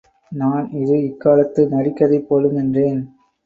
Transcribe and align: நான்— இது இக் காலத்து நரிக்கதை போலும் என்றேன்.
நான்— 0.31 0.69
இது 0.73 1.03
இக் 1.03 1.19
காலத்து 1.19 1.67
நரிக்கதை 1.67 2.19
போலும் 2.19 2.57
என்றேன். 2.57 3.01